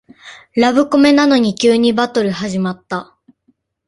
[0.55, 3.15] ラブコメなのに急にバトル始まった